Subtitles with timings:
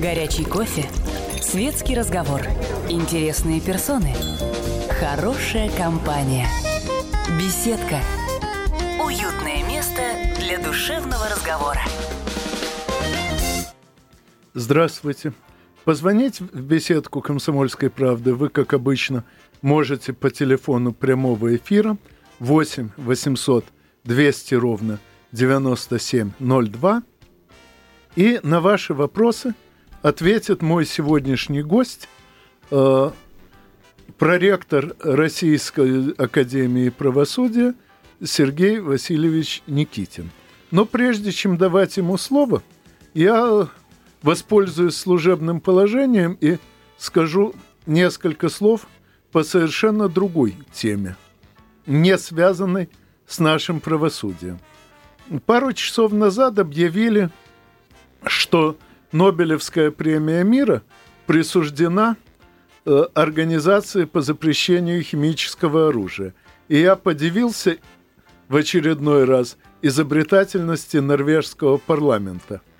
[0.00, 0.88] Горячий кофе.
[1.42, 2.40] Светский разговор.
[2.88, 4.14] Интересные персоны.
[4.88, 6.46] Хорошая компания.
[7.38, 8.00] Беседка.
[9.04, 10.00] Уютное место
[10.38, 11.82] для душевного разговора.
[14.54, 15.34] Здравствуйте.
[15.84, 19.24] Позвонить в беседку «Комсомольской правды» вы, как обычно,
[19.60, 21.98] можете по телефону прямого эфира
[22.38, 23.66] 8 800
[24.04, 24.98] 200 ровно
[25.32, 27.02] 9702.
[28.16, 29.54] И на ваши вопросы
[30.02, 32.08] ответит мой сегодняшний гость,
[32.70, 33.10] э,
[34.18, 37.74] проректор Российской Академии Правосудия
[38.22, 40.30] Сергей Васильевич Никитин.
[40.70, 42.62] Но прежде чем давать ему слово,
[43.14, 43.68] я
[44.22, 46.58] воспользуюсь служебным положением и
[46.98, 47.54] скажу
[47.86, 48.86] несколько слов
[49.32, 51.16] по совершенно другой теме,
[51.86, 52.88] не связанной
[53.26, 54.60] с нашим правосудием.
[55.46, 57.30] Пару часов назад объявили,
[58.24, 58.76] что
[59.12, 60.82] Нобелевская премия мира
[61.26, 62.16] присуждена
[62.84, 66.34] э, Организации по запрещению химического оружия.
[66.68, 67.78] И я подивился
[68.48, 72.60] в очередной раз изобретательности норвежского парламента–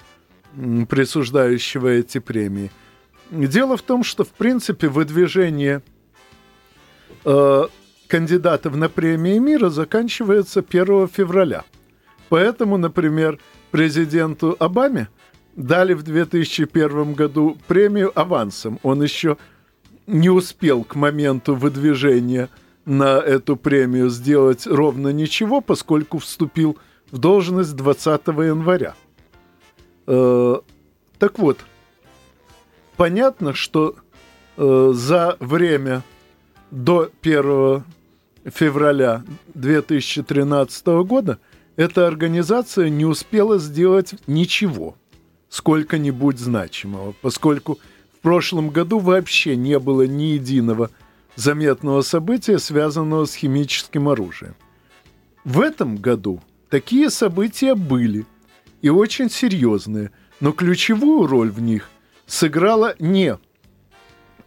[0.88, 2.70] присуждающего эти премии.
[3.30, 5.82] Дело в том, что, в принципе, выдвижение
[7.24, 7.62] э,
[8.08, 11.64] кандидатов на премии мира заканчивается 1 февраля.
[12.28, 13.38] Поэтому, например,
[13.70, 15.08] президенту Обаме
[15.56, 18.78] дали в 2001 году премию авансом.
[18.82, 19.36] Он еще
[20.06, 22.48] не успел к моменту выдвижения
[22.84, 26.78] на эту премию сделать ровно ничего, поскольку вступил
[27.10, 28.94] в должность 20 января.
[30.06, 30.56] Э,
[31.18, 31.58] так вот,
[32.96, 33.94] понятно, что
[34.56, 36.02] э, за время
[36.70, 37.84] до 1
[38.46, 39.22] февраля
[39.54, 41.38] 2013 года
[41.76, 44.96] эта организация не успела сделать ничего,
[45.52, 47.78] сколько-нибудь значимого, поскольку
[48.16, 50.90] в прошлом году вообще не было ни единого
[51.36, 54.56] заметного события, связанного с химическим оружием.
[55.44, 58.26] В этом году такие события были–
[58.82, 60.10] и очень серьезные,
[60.40, 61.88] но ключевую роль в них
[62.26, 63.38] сыграла не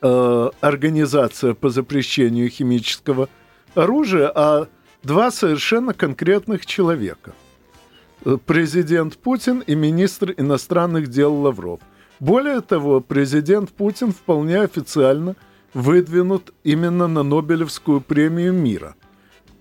[0.02, 3.30] э, организация по запрещению химического
[3.74, 4.68] оружия, а
[5.04, 7.34] два совершенно конкретных человека.
[8.46, 11.80] Президент Путин и министр иностранных дел Лавров.
[12.20, 15.36] Более того, президент Путин вполне официально
[15.76, 18.96] выдвинут именно на Нобелевскую премию мира.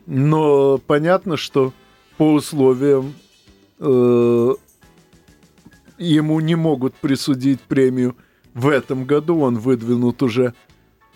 [0.07, 1.75] Но понятно, что
[2.17, 3.15] по условиям
[3.81, 4.55] э,
[5.99, 8.17] ему не могут присудить премию
[8.55, 10.55] в этом году, он выдвинут уже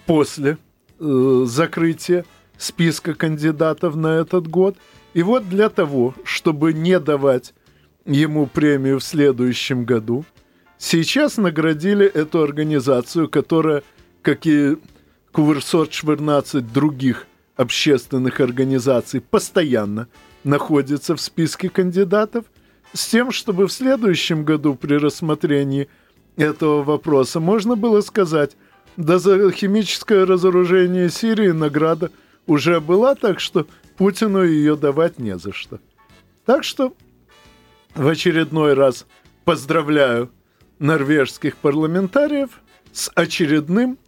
[0.04, 0.58] после
[0.98, 2.26] э, закрытия
[2.58, 4.76] списка кандидатов на этот год.
[5.14, 7.54] И вот для того, чтобы не давать
[8.04, 10.24] ему премию в следующем году,
[10.78, 13.82] сейчас наградили эту организацию, которая,
[14.22, 14.76] как и
[15.32, 17.26] Куверсот 14 других
[17.56, 20.08] общественных организаций, постоянно
[20.44, 22.44] находится в списке кандидатов–
[22.92, 25.88] с тем, чтобы в следующем году при рассмотрении
[26.36, 28.56] этого вопроса можно было сказать,
[28.96, 32.10] да за химическое разоружение Сирии награда
[32.46, 33.66] уже была, так что
[33.98, 35.80] Путину ее давать не за что.
[36.46, 36.94] Так что
[37.94, 39.06] в очередной раз
[39.44, 40.30] поздравляю
[40.78, 43.98] норвежских парламентариев с очередным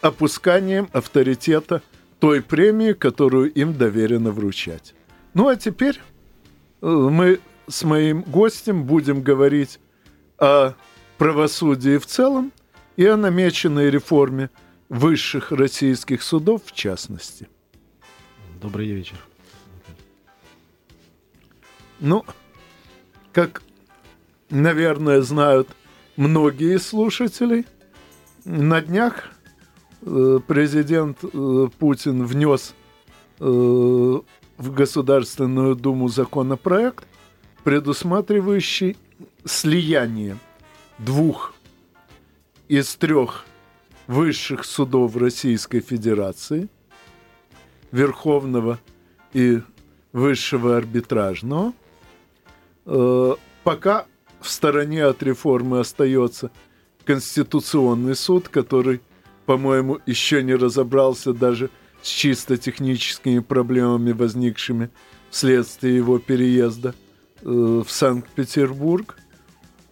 [0.00, 1.82] опусканием авторитета
[2.20, 4.94] той премии, которую им доверено вручать.
[5.34, 6.00] Ну а теперь
[6.80, 7.38] э, мы
[7.68, 9.78] с моим гостем будем говорить
[10.38, 10.72] о
[11.18, 12.50] правосудии в целом
[12.96, 14.48] и о намеченной реформе
[14.88, 17.46] высших российских судов в частности.
[18.62, 19.18] Добрый вечер.
[22.00, 22.24] Ну,
[23.32, 23.62] как,
[24.50, 25.68] наверное, знают
[26.16, 27.64] многие слушатели,
[28.44, 29.30] на днях
[30.02, 32.74] э, президент э, Путин внес
[33.40, 37.06] э, в Государственную Думу законопроект,
[37.64, 38.96] предусматривающий
[39.44, 40.36] слияние
[40.98, 41.54] двух
[42.68, 43.46] из трех
[44.06, 46.68] высших судов Российской Федерации,
[47.90, 48.78] Верховного
[49.32, 49.60] и
[50.12, 51.72] Высшего арбитражного.
[52.86, 54.06] Э, пока
[54.40, 56.50] в стороне от реформы остается
[57.04, 59.00] Конституционный суд, который,
[59.46, 61.70] по-моему, еще не разобрался даже
[62.02, 64.90] с чисто техническими проблемами, возникшими
[65.30, 66.94] вследствие его переезда–
[67.44, 69.18] Э, в Санкт-Петербург.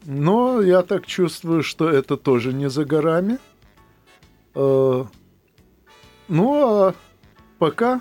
[0.06, 3.38] Но я так чувствую, что это тоже не за горами.
[4.54, 5.04] Э,
[6.28, 6.94] ну а
[7.58, 8.00] пока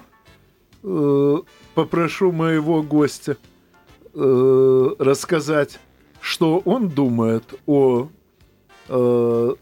[1.75, 3.37] попрошу моего гостя
[4.13, 5.79] рассказать,
[6.19, 8.09] что он думает о
[8.87, 9.55] э,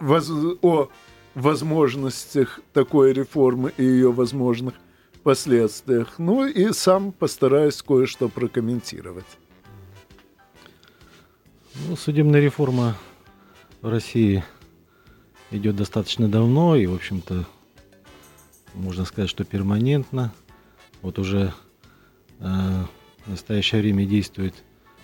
[0.00, 0.30] воз,
[0.62, 0.88] о
[1.34, 4.74] возможностях такой реформы и ее возможных
[5.22, 6.18] последствиях.
[6.18, 9.26] Ну и сам постараюсь кое-что прокомментировать.
[11.88, 12.96] Ну, судебная реформа
[13.80, 14.44] в России
[15.50, 17.46] идет достаточно давно и, в общем-то,
[18.74, 20.32] можно сказать, что перманентно.
[21.00, 21.71] Вот уже э,
[22.42, 24.54] в настоящее время действует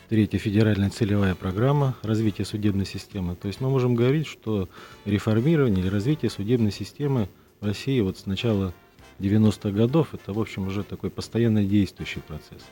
[0.08, 3.36] третья федеральная целевая программа развития судебной системы.
[3.36, 4.68] То есть мы можем говорить, что
[5.04, 7.28] реформирование или развитие судебной системы
[7.60, 8.74] в России вот с начала
[9.18, 12.62] 90-х годов это, в общем, уже такой постоянно действующий процесс.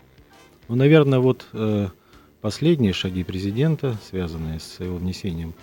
[0.69, 1.89] Ну, наверное, вот э,
[2.41, 5.55] последние шаги президента, связанные с его внесением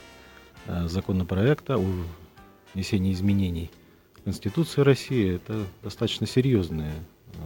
[0.67, 1.85] э, законопроекта о
[2.73, 3.71] внесении изменений
[4.13, 6.93] в Конституцию России, это достаточно серьезные
[7.33, 7.37] э,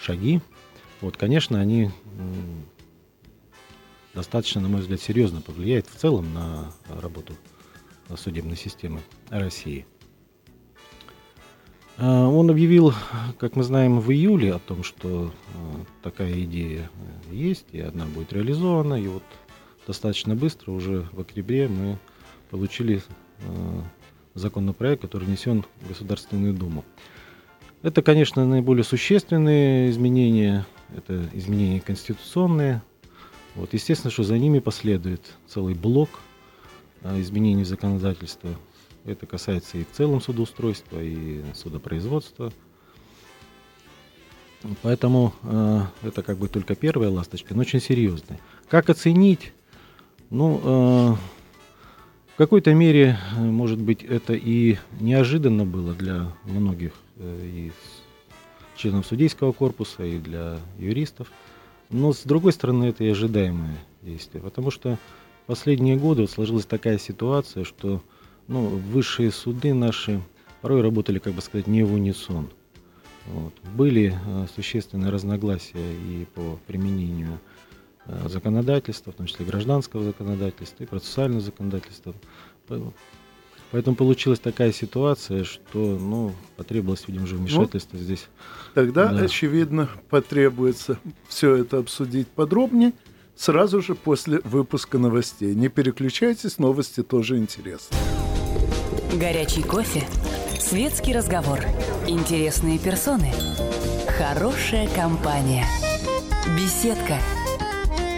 [0.00, 0.40] шаги.
[1.00, 1.90] Вот, конечно, они
[4.14, 7.34] достаточно, на мой взгляд, серьезно повлияет в целом на работу
[8.16, 9.00] судебной системы
[9.30, 9.86] России.
[11.98, 12.94] А, он объявил,
[13.38, 16.90] как мы знаем, в июле о том, что а, такая идея
[17.30, 18.94] есть, и одна будет реализована.
[18.94, 19.24] И вот
[19.86, 21.98] достаточно быстро, уже в октябре, мы
[22.50, 23.02] получили
[23.40, 23.82] а,
[24.34, 26.84] законопроект, который внесен в Государственную Думу.
[27.82, 30.66] Это, конечно, наиболее существенные изменения,
[30.96, 32.82] это изменения конституционные,
[33.54, 36.10] вот, естественно, что за ними последует целый блок
[37.02, 38.50] а, изменений законодательства.
[39.04, 42.52] Это касается и в целом судоустройства, и судопроизводства.
[44.82, 48.40] Поэтому э, это как бы только первая ласточка, но очень серьезная.
[48.68, 49.52] Как оценить?
[50.30, 51.16] Ну, э,
[52.34, 57.72] в какой-то мере, может быть, это и неожиданно было для многих э, и
[58.78, 61.30] членов судейского корпуса, и для юристов.
[61.90, 64.98] Но с другой стороны, это и ожидаемое действие, потому что
[65.46, 68.02] последние годы сложилась такая ситуация, что
[68.46, 70.22] ну, высшие суды наши
[70.60, 72.48] порой работали, как бы сказать, не в унисон.
[73.26, 73.52] Вот.
[73.74, 77.38] Были э, существенные разногласия и по применению
[78.06, 82.14] э, законодательства, в том числе гражданского законодательства и процессуального законодательства.
[83.70, 88.26] Поэтому получилась такая ситуация, что ну, потребовалось, видимо, уже вмешательство ну, здесь.
[88.74, 89.24] Тогда, да.
[89.24, 90.98] очевидно, потребуется
[91.28, 92.92] все это обсудить подробнее
[93.36, 95.54] сразу же после выпуска новостей.
[95.54, 97.96] Не переключайтесь, новости тоже интересны.
[99.14, 100.06] Горячий кофе,
[100.58, 101.60] светский разговор,
[102.06, 103.32] интересные персоны,
[104.18, 105.66] хорошая компания,
[106.56, 107.18] беседка,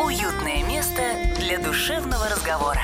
[0.04, 1.02] уютное место
[1.38, 2.80] для душевного разговора.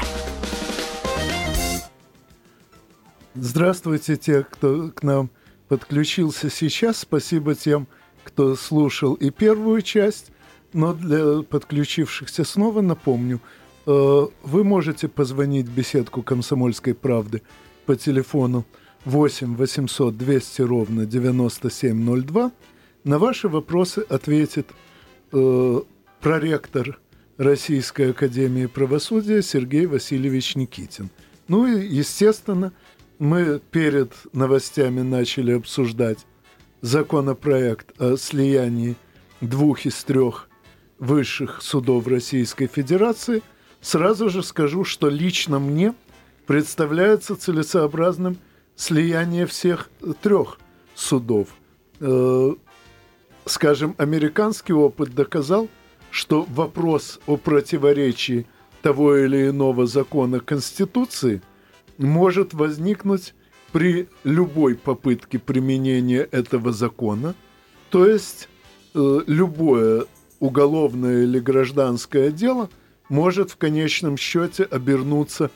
[3.38, 5.30] Здравствуйте, те, кто к нам
[5.68, 7.00] подключился сейчас.
[7.00, 7.86] Спасибо тем,
[8.24, 10.30] кто слушал и первую часть.
[10.72, 13.40] Но для подключившихся снова напомню,
[13.86, 17.42] э, вы можете позвонить в беседку «Комсомольской правды»
[17.84, 18.64] по телефону
[19.04, 22.52] 8 800 200 ровно 9702.
[23.04, 24.68] На ваши вопросы ответит
[25.32, 25.80] э,
[26.20, 26.98] проректор
[27.36, 31.10] Российской Академии Правосудия Сергей Васильевич Никитин.
[31.48, 32.72] Ну и, естественно,
[33.18, 36.26] мы перед новостями начали обсуждать
[36.82, 38.96] законопроект о слиянии
[39.40, 40.48] двух из трех
[40.98, 43.42] высших судов Российской Федерации,
[43.80, 45.94] сразу же скажу, что лично мне
[46.46, 48.38] представляется целесообразным
[48.76, 49.90] слияние всех
[50.22, 50.58] трех
[50.94, 51.48] судов.
[52.00, 52.54] Э,
[53.44, 55.68] скажем, американский опыт доказал,
[56.10, 58.46] что вопрос о противоречии
[58.82, 61.42] того или иного закона Конституции–
[61.98, 63.34] может возникнуть
[63.72, 67.34] при любой попытке применения этого закона,
[67.90, 68.48] то есть
[68.94, 70.06] э, любое
[70.40, 72.70] уголовное или гражданское дело
[73.08, 75.50] может в конечном счете обернуться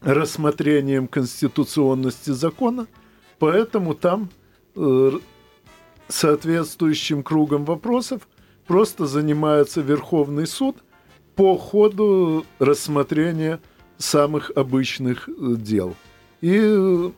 [0.00, 2.86] рассмотрением конституционности закона,
[3.38, 4.30] поэтому там
[4.76, 5.12] э,
[6.08, 8.28] соответствующим кругом вопросов
[8.66, 10.76] просто занимается Верховный суд
[11.34, 13.60] по ходу рассмотрения
[13.98, 15.94] самых обычных э, дел.
[16.40, 17.10] И э,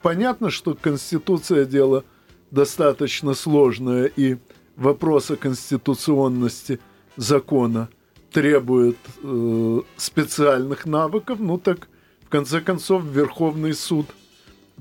[0.00, 2.04] понятно, что Конституция дело
[2.50, 4.36] достаточно сложное, и
[4.76, 6.80] вопрос о конституционности
[7.16, 7.88] закона
[8.30, 11.88] требует э, специальных навыков, ну так
[12.24, 14.06] в конце концов в Верховный суд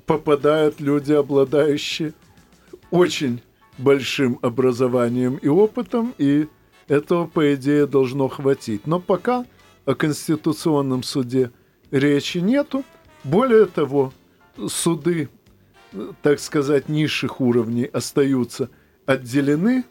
[0.06, 2.14] попадают люди, обладающие
[2.92, 3.42] очень
[3.78, 6.48] большим образованием и опытом, и
[6.88, 8.86] этого, по идее, должно хватить.
[8.86, 9.46] Но пока
[9.86, 11.52] о Конституционном суде
[11.92, 12.84] речи нету.
[13.24, 14.14] Более того,
[14.68, 15.30] суды,
[16.22, 18.70] так сказать, низших уровней остаются
[19.06, 19.84] отделены,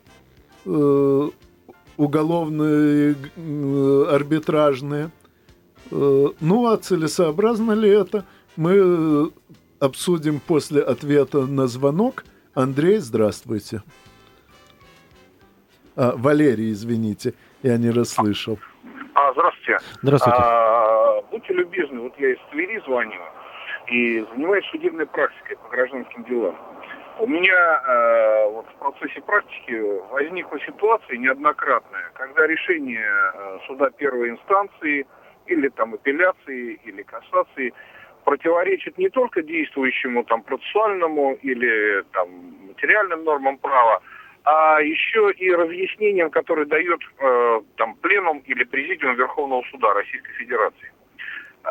[0.64, 1.30] э,
[1.96, 5.10] уголовные, э, арбитражные,
[5.92, 9.32] Ну, а целесообразно ли это, мы
[9.80, 12.24] обсудим после ответа на звонок.
[12.54, 13.82] Андрей, здравствуйте.
[15.96, 18.58] А, Валерий, извините, я не расслышал.
[19.20, 19.78] А, здравствуйте.
[20.02, 20.38] Здравствуйте.
[20.40, 23.20] А, будьте любезны, вот я из Твери звоню
[23.88, 26.56] и занимаюсь судебной практикой по гражданским делам.
[27.18, 29.78] У меня э, вот в процессе практики
[30.10, 35.06] возникла ситуация неоднократная, когда решение э, суда первой инстанции
[35.46, 37.74] или там апелляции или кассации
[38.24, 42.28] противоречит не только действующему там процессуальному или там
[42.68, 44.00] материальным нормам права,
[44.44, 50.92] а еще и разъяснениям, которые дает э, там пленум или президиум Верховного суда Российской Федерации.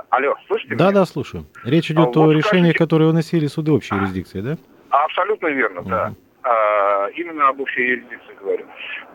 [0.10, 0.94] Алло, слышите Да, меня?
[1.00, 1.46] да, слушаю.
[1.64, 4.58] Речь идет А, о вот решении, скажите- которое выносили суды общей юрисдикции, да?
[4.92, 6.06] Абсолютно верно, да.
[6.10, 6.16] Мгм.
[6.44, 8.66] А, именно об общей юрисдикции говорю.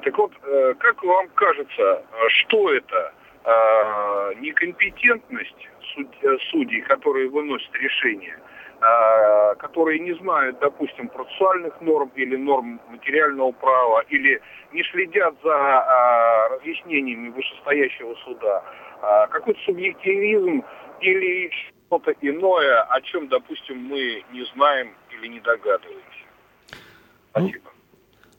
[0.02, 3.14] Так вот, э, как вам кажется, что это?
[3.44, 5.68] А, некомпетентность
[6.22, 8.53] э, судей, которые выносят решения, а,
[9.58, 14.40] которые не знают, допустим, процессуальных норм или норм материального права, или
[14.72, 18.62] не следят за а, разъяснениями вышестоящего суда,
[19.00, 20.64] а, какой-то субъективизм
[21.00, 21.50] или
[21.86, 26.24] что-то иное, о чем, допустим, мы не знаем или не догадываемся.
[27.30, 27.70] Спасибо.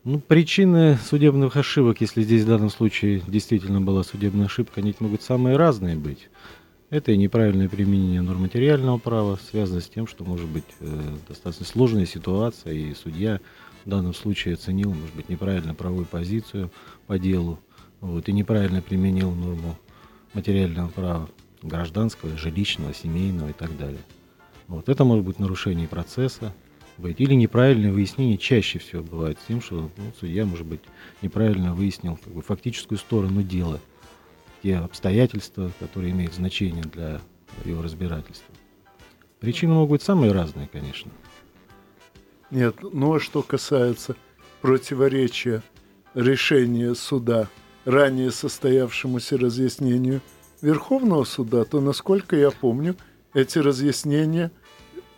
[0.04, 5.24] Ну, причины судебных ошибок, если здесь в данном случае действительно была судебная ошибка, они могут
[5.24, 6.30] самые разные быть.
[6.89, 11.65] Это и неправильное применение норм материального права, связано с тем, что может быть э, достаточно
[11.65, 13.39] сложная ситуация, и судья
[13.86, 16.72] в данном случае оценил, может быть, неправильно правовую позицию
[17.08, 17.60] по делу,
[18.01, 19.75] вот, и неправильно применил норму
[20.34, 21.30] материального права,
[21.63, 24.01] гражданского, жилищного, семейного и так далее.
[24.68, 26.54] Вот, это может быть нарушение процесса,
[26.98, 27.20] быть.
[27.20, 30.82] Или неправильное выяснение чаще всего бывает с тем, что ну, судья, может быть,
[31.22, 33.80] неправильно выяснил как бы, фактическую сторону дела,
[34.66, 37.22] те обстоятельства, которые имеют значение для
[37.66, 38.56] его разбирательства.
[39.40, 41.12] Причины могут быть самые разные, конечно.
[42.50, 44.16] Нет, ну а что касается
[44.62, 45.62] противоречия
[46.16, 47.48] решения суда
[47.86, 50.22] ранее состоявшемуся разъяснению
[50.62, 52.96] Верховного суда, то, насколько я помню,
[53.36, 54.52] эти разъяснения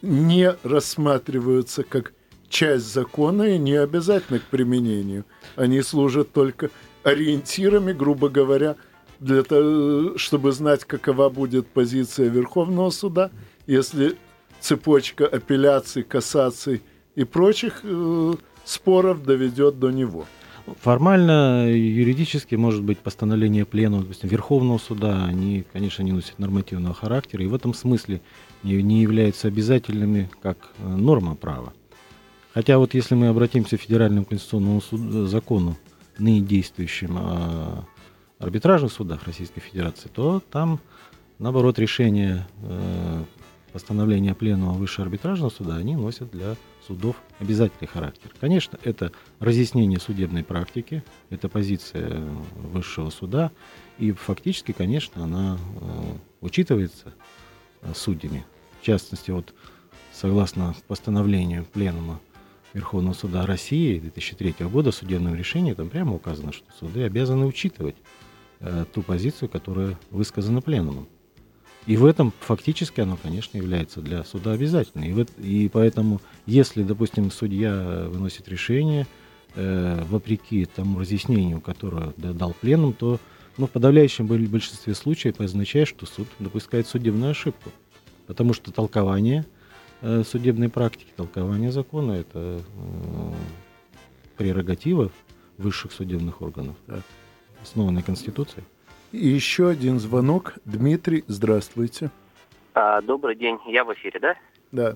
[0.01, 2.11] не рассматриваются как
[2.49, 5.23] часть закона и не обязательны к применению.
[5.55, 6.69] Они служат только
[7.03, 8.75] ориентирами, грубо говоря,
[9.19, 13.31] для того, чтобы знать, какова будет позиция Верховного суда,
[13.65, 14.15] если
[14.59, 16.81] цепочка апелляций, кассаций
[17.15, 18.33] и прочих э,
[18.65, 20.25] споров доведет до него.
[20.81, 27.43] Формально, юридически, может быть, постановление пленума, допустим, Верховного суда, они, конечно, не носят нормативного характера,
[27.43, 28.21] и в этом смысле
[28.63, 31.73] не, не являются обязательными как э, норма права.
[32.53, 35.77] Хотя вот если мы обратимся к Федеральному конституционному суду- закону,
[36.17, 37.85] ныне действующим о
[38.39, 40.79] арбитражных судах Российской Федерации, то там,
[41.39, 43.23] наоборот, решения э,
[43.73, 48.31] постановления пленума Высшего арбитражного суда, они носят для судов обязательный характер.
[48.39, 52.23] Конечно, это разъяснение судебной практики, это позиция
[52.55, 53.51] Высшего суда,
[53.97, 55.87] и фактически, конечно, она э,
[56.41, 57.13] учитывается
[57.81, 58.45] э, судьями.
[58.81, 59.53] В частности, вот
[60.13, 62.19] согласно постановлению Пленума
[62.73, 67.95] Верховного суда России 2003 года, судебном решении, там прямо указано, что суды обязаны учитывать
[68.59, 71.07] э, ту позицию, которая высказана Пленумом.
[71.85, 75.07] И в этом фактически оно, конечно, является для суда обязательным.
[75.09, 79.07] И, в эт- и поэтому, если, допустим, судья выносит решение,
[79.55, 83.19] э, вопреки тому разъяснению, которое да- дал пленум, то
[83.57, 87.71] ну, в подавляющем боль- большинстве случаев это означает, что суд допускает судебную ошибку.
[88.27, 89.45] Потому что толкование
[90.01, 93.33] э, судебной практики, толкование закона– это э,
[94.37, 95.11] прерогатива
[95.57, 97.01] высших судебных органов, Так.
[97.67, 98.63] Основанной Конституцией.
[99.11, 100.53] И еще один звонок.
[100.65, 102.09] Дмитрий, здравствуйте.
[102.73, 104.35] А, Добрый день, я в эфире, да?
[104.71, 104.95] Да.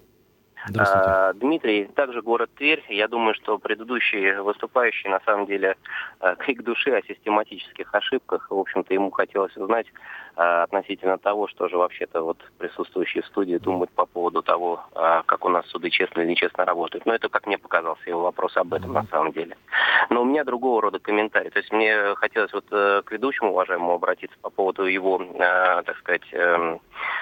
[0.68, 1.08] Здравствуйте.
[1.08, 2.84] А, Дмитрий, также город Тверь.
[2.90, 5.76] Я думаю, что предыдущий выступающий на самом деле
[6.20, 8.48] а, крик души о систематических ошибках.
[8.50, 9.88] В общем-то, ему хотелось узнать
[10.36, 15.46] относительно того, что же вообще-то вот присутствующие в студии думают по поводу того, а, как
[15.46, 17.06] у нас суды честно или нечестно работают.
[17.06, 19.58] Но это, как мне показался, его вопрос об этом на самом деле.
[20.10, 21.50] Но у меня другого рода комментарий.
[21.50, 25.98] То есть мне хотелось вот э, к ведущему уважаемому обратиться по поводу его, э, так
[25.98, 26.80] сказать, эм,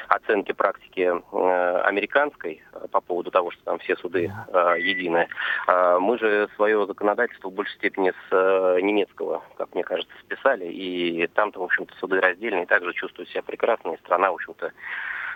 [0.07, 4.31] оценки практики э, американской по поводу того, что там все суды
[4.77, 5.27] едины.
[5.67, 11.27] Э, мы же свое законодательство в большей степени с немецкого, как мне кажется, списали, и
[11.27, 14.71] там-то, в общем-то, суды раздельные, также чувствуют себя прекрасно, и страна, в общем-то,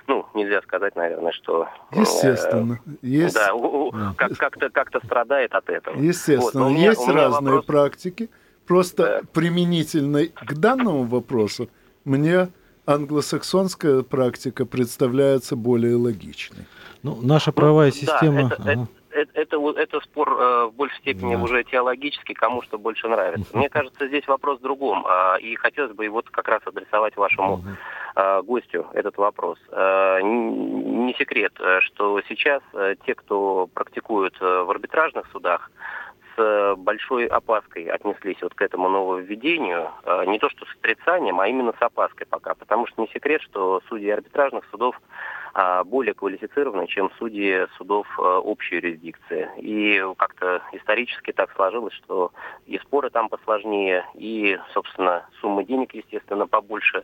[0.08, 1.68] ну, нельзя сказать, наверное, что...
[1.92, 2.80] э, Естественно.
[3.02, 4.14] Есть, Да, у- у- Да.
[4.18, 5.96] как- как-то как-то страдает от этого.
[5.96, 8.30] Вот, естественно, но у меня- есть разные вопрос- практики.
[8.68, 9.22] Просто Да.
[9.34, 11.70] применительно к данному вопросу
[12.06, 12.48] мне
[12.86, 16.66] англосаксонская практика представляется более логичной.
[17.04, 18.50] Ну, наша правовая ну, система...
[18.50, 18.72] Да, это, ага.
[18.72, 21.42] это, это, это спор э, в большей степени да.
[21.42, 23.56] уже теологический, кому что больше нравится.
[23.56, 25.06] Мне кажется, здесь вопрос в другом.
[25.06, 27.64] Э, и хотелось бы вот как раз адресовать вашему
[28.16, 29.58] э, гостю этот вопрос.
[29.72, 35.72] Э, не секрет, э, что сейчас э, те, кто практикует э, в арбитражных судах,
[36.36, 39.90] с большой опаской отнеслись вот к этому нововведению.
[40.04, 42.56] Э, не то что с отрицанием, а именно с опаской пока.
[42.56, 45.10] Потому что не секрет, что судьи арбитражных судов а,
[45.86, 49.50] более квалифицированы, чем судьи судов э, общей юрисдикции.
[49.58, 52.32] И как-то исторически так сложилось, что
[52.66, 57.04] и споры там посложнее, и, собственно, суммы денег, естественно, побольше.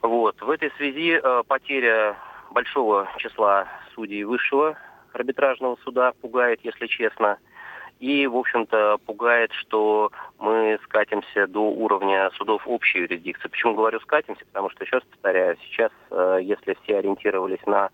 [0.00, 0.40] Вот.
[0.40, 2.16] В этой связи э, потеря
[2.50, 4.76] большого числа судей высшего
[5.12, 7.38] арбитражного суда пугает, если честно–
[8.02, 13.48] и, в общем-то, пугает, что мы скатимся до уровня судов общей юрисдикции.
[13.48, 14.44] Почему говорю скатимся?
[14.46, 17.90] Потому что, еще раз повторяю, сейчас, э, если все ориентировались на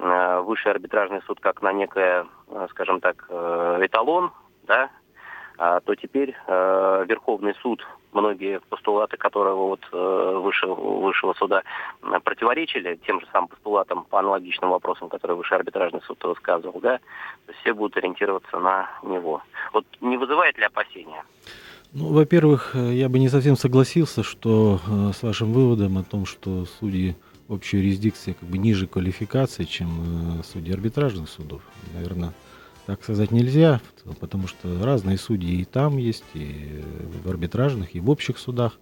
[0.00, 4.32] э, высший арбитражный суд как на некое, э, скажем так, эталон,
[4.64, 4.90] да,
[5.56, 7.82] то теперь Верховный суд
[8.16, 11.62] многие постулаты которого вот э, высшего, высшего суда
[12.24, 16.98] противоречили тем же самым постулатам по аналогичным вопросам, которые высший арбитражный суд высказывал, да,
[17.60, 19.42] все будут ориентироваться на него.
[19.72, 21.22] Вот не вызывает ли опасения?
[21.92, 26.26] Ну, во-первых, э, я бы не совсем согласился, что э, с вашим выводом о том,
[26.26, 27.14] что судьи
[27.48, 31.62] общей юрисдикции как бы ниже квалификации, чем судьи арбитражных судов.
[31.94, 32.32] Наверное,
[32.86, 33.80] так сказать нельзя,
[34.20, 36.82] потому что разные судьи и там есть, и
[37.24, 38.78] в арбитражных, и в общих судах.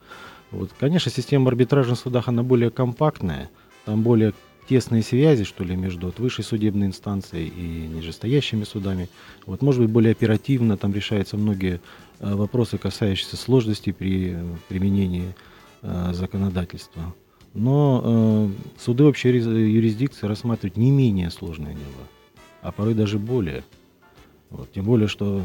[0.51, 3.51] Вот, конечно, система арбитражных судах, она более компактная,
[3.87, 4.35] там более
[4.69, 9.09] тесные связи, что ли, между вот, высшей судебной инстанцией и нижестоящими судами.
[9.47, 11.81] Вот, может быть, более оперативно там решаются многие
[12.21, 14.37] э, вопросы, касающиеся сложности при
[14.69, 15.35] применении
[15.83, 17.15] э, законодательства.
[17.53, 22.09] Но э, суды общей юрисдикции рассматривают не менее сложные дела,
[22.63, 23.65] а порой даже более.
[24.55, 25.43] Вот, тем более, что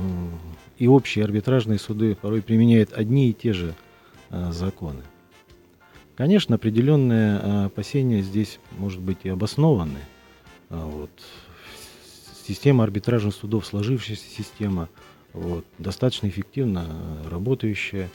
[0.78, 3.74] и общие арбитражные суды порой применяют одни и те же
[4.30, 5.02] а, законы.
[6.16, 9.98] Конечно, определенные а, опасения здесь, может быть, и обоснованы.
[10.70, 11.10] А, вот.
[12.48, 14.90] Система арбитражных судов, сложившаяся система,
[15.34, 16.86] вот, достаточно эффективно
[17.32, 18.10] работающая.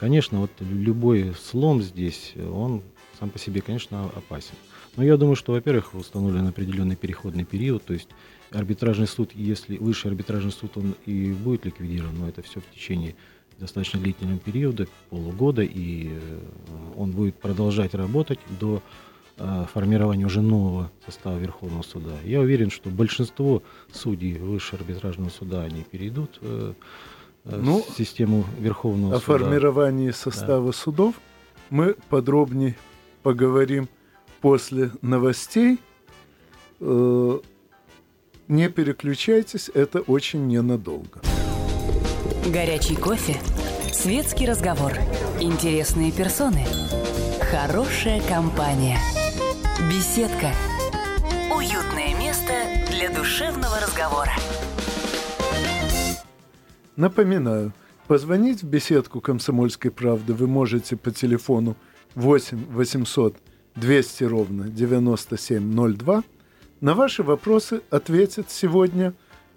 [0.00, 2.82] Конечно, вот любой слом здесь, он
[3.20, 4.54] сам по себе, конечно, опасен.
[4.96, 8.08] Но я думаю, что, во-первых, установлен определенный переходный период, то есть
[8.50, 13.14] арбитражный суд, если высший арбитражный суд, он и будет ликвидирован, но это все в течение
[13.58, 16.38] достаточно длительного периода, полугода, и э,
[16.96, 18.82] он будет продолжать работать до
[19.36, 22.12] э, формирования уже нового состава Верховного суда.
[22.24, 26.72] Я уверен, что большинство судей Высшего арбитражного суда, они перейдут э,
[27.44, 29.34] ну, в систему Верховного о суда.
[29.34, 30.72] О формировании состава да.
[30.72, 31.16] судов
[31.70, 32.76] мы подробнее
[33.22, 33.88] поговорим
[34.40, 35.78] после новостей.
[38.48, 41.20] Не переключайтесь, это очень ненадолго.
[42.50, 43.36] Горячий кофе,
[43.92, 44.92] светский разговор,
[45.38, 46.64] интересные персоны,
[47.42, 48.96] хорошая компания,
[49.90, 50.50] беседка,
[51.54, 52.54] уютное место
[52.90, 54.32] для душевного разговора.
[56.96, 57.74] Напоминаю,
[58.06, 61.76] позвонить в беседку «Комсомольской правды» вы можете по телефону
[62.14, 63.36] 8 800
[63.76, 66.24] 200 ровно 9702
[66.80, 69.14] на ваши вопросы ответит сегодня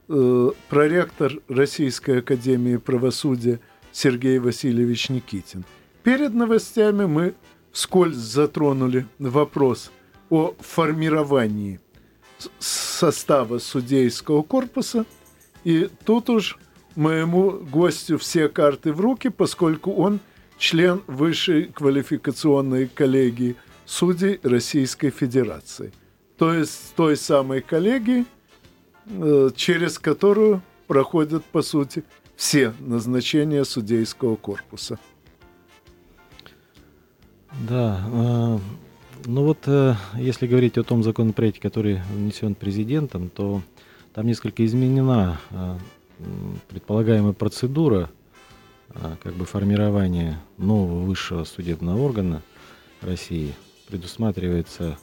[0.09, 3.59] э, проректор Российской Академии Правосудия
[3.91, 5.63] Сергей Васильевич Никитин.
[6.03, 7.35] Перед новостями мы
[7.71, 9.91] вскользь затронули вопрос
[10.29, 11.79] о формировании
[12.59, 15.05] состава судейского корпуса.
[15.63, 16.57] И тут уж
[16.95, 20.19] моему гостю все карты в руки, поскольку он
[20.57, 23.55] член высшей квалификационной коллегии
[23.85, 25.91] судей Российской Федерации
[26.41, 28.25] то есть той самой коллегии,
[29.05, 32.03] э, через которую проходят, по сути,
[32.35, 34.97] все назначения судейского корпуса.
[37.69, 38.59] Да, э,
[39.25, 43.61] ну вот э, если говорить о том законопроекте, который внесен президентом, то
[44.15, 45.39] там несколько изменена
[46.69, 48.09] предполагаемая процедура
[49.21, 52.41] как бы формирования нового высшего судебного органа
[53.01, 53.53] России.
[53.87, 54.97] Предусматривается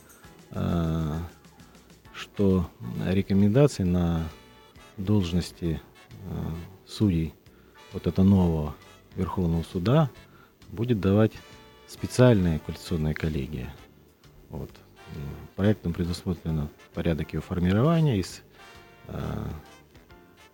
[0.51, 2.71] что
[3.05, 4.29] рекомендации на
[4.97, 5.81] должности
[6.25, 6.51] э,
[6.87, 7.35] судей
[7.93, 8.75] вот это нового
[9.15, 10.11] Верховного суда
[10.69, 11.33] будет давать
[11.87, 13.75] специальная коалиционная коллегия.
[14.51, 14.71] Вот.
[15.57, 18.43] Проектом предусмотрено порядок его формирования из
[19.07, 19.45] э,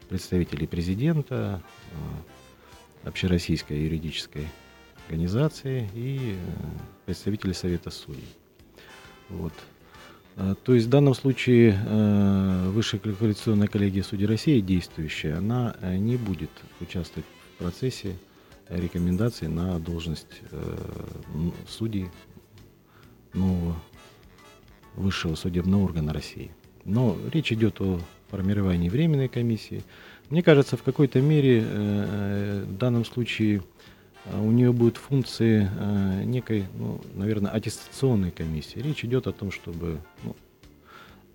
[0.09, 1.62] представителей президента,
[3.04, 4.48] общероссийской юридической
[5.07, 6.37] организации и
[7.04, 8.28] представители Совета судей.
[9.28, 9.52] Вот.
[10.37, 15.97] А, то есть в данном случае э, Высшая квалификационная коллегия судей России, действующая, она э,
[15.97, 18.16] не будет участвовать в процессе
[18.68, 20.77] рекомендаций на должность э,
[21.68, 22.09] судей
[23.33, 23.77] нового
[24.97, 26.51] высшего судебного органа России.
[26.85, 29.83] Но речь идет о формировании временной комиссии.
[30.31, 33.62] Мне кажется, в какой-то мере в данном случае
[34.32, 38.78] у нее будут функции э, некой, ну, наверное, аттестационной комиссии.
[38.78, 40.34] Речь идет о том, чтобы ну,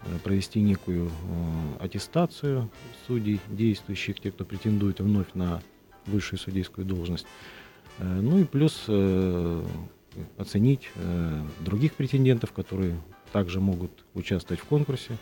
[0.01, 2.69] э, провести некую э, аттестацию
[3.05, 5.61] судей, действующих, тех, кто претендует вновь на
[6.07, 7.27] высшую судейскую должность.
[7.99, 8.85] Ну и плюс
[10.37, 10.89] оценить
[11.59, 12.95] других претендентов, которые
[13.33, 15.17] также могут участвовать в конкурсе.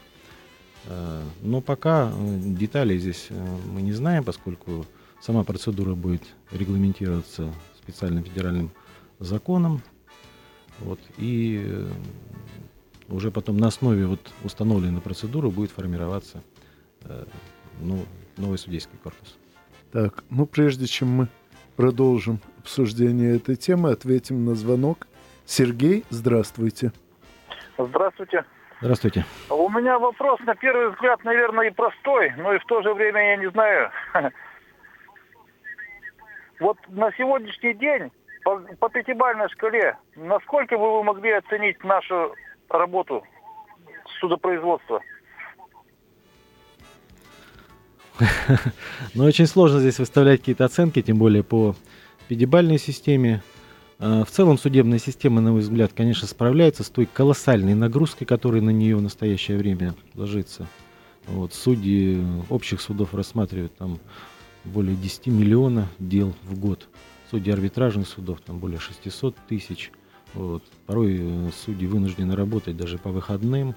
[1.41, 3.29] Но пока деталей здесь
[3.65, 4.85] мы не знаем, поскольку
[5.19, 8.71] Сама процедура будет регламентироваться специальным федеральным
[9.19, 9.81] законом.
[10.79, 11.87] Вот, и э,
[13.09, 16.43] уже потом на основе вот установленной процедуры будет формироваться
[17.03, 17.25] э,
[17.79, 18.05] ну,
[18.37, 19.37] новый судейский корпус.
[19.91, 21.27] Так, ну прежде чем мы
[21.75, 25.07] продолжим обсуждение этой темы, ответим на звонок.
[25.45, 26.91] Сергей, здравствуйте.
[27.77, 28.43] Здравствуйте.
[28.81, 29.25] Здравствуйте.
[29.49, 33.31] У меня вопрос, на первый взгляд, наверное, и простой, но и в то же время
[33.31, 33.89] я не знаю,
[36.59, 38.11] Вот на сегодняшний день
[38.43, 42.33] по, по пятибалльной шкале, насколько бы вы могли оценить нашу
[42.69, 43.23] работу
[44.19, 45.01] судопроизводства?
[49.13, 51.75] Ну, очень сложно здесь выставлять какие-то оценки, тем более по
[52.27, 53.43] пятибалльной системе.
[53.99, 58.61] А, в целом судебная система, на мой взгляд, конечно, справляется с той колоссальной нагрузкой, которая
[58.61, 60.67] на нее в настоящее время ложится.
[61.27, 63.99] Вот, судьи общих судов рассматривают там
[64.67, 66.87] более 10 миллионов дел в год.
[67.29, 69.91] Судьи арбитражных судов там более 600 тысяч.
[70.33, 70.63] Вот.
[70.85, 73.75] Порой э, судьи вынуждены работать даже по выходным.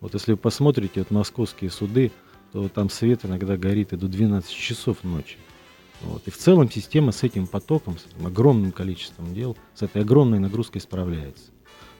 [0.00, 2.12] Вот если вы посмотрите вот московские суды,
[2.52, 5.36] то там свет иногда горит и до 12 часов ночи.
[6.02, 6.22] Вот.
[6.26, 10.38] И в целом система с этим потоком, с этим огромным количеством дел, с этой огромной
[10.38, 11.50] нагрузкой справляется.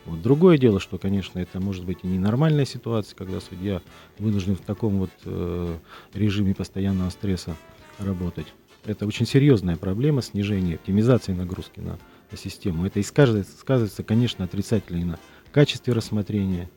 [0.05, 0.21] Вот.
[0.21, 3.81] Другое дело, что, конечно, это может быть и ненормальная ситуация, когда судья
[4.19, 5.77] вынужден в таком вот э,
[6.13, 7.57] режиме постоянного стресса
[7.99, 8.47] работать.
[8.85, 11.99] Это очень серьезная проблема снижения, оптимизации нагрузки на,
[12.37, 12.87] систему.
[12.87, 15.19] Это и сказывается, сказывается, конечно, отрицательно и на
[15.53, 16.71] качестве рассмотрения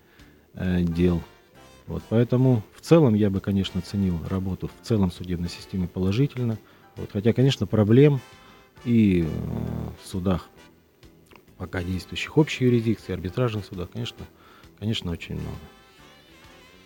[0.54, 1.23] э, дел.
[1.88, 6.58] Вот, поэтому в целом я бы, конечно, ценил работу в целом судебной системы положительно.
[6.95, 8.19] Вот, хотя, конечно, проблем
[8.84, 9.28] и э,
[10.04, 10.49] в судах,
[11.58, 14.25] пока действующих общей юрисдикции, арбитражных судах, конечно,
[14.80, 15.58] конечно, очень много.